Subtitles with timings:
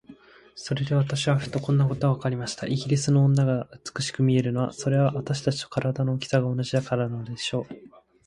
[0.55, 2.65] それで私はふと、こんなことがわかりました。
[2.65, 7.75] イギリスの女が美しく見えるのは、それは私たちと身体の大きさが同じだからなのでしょう。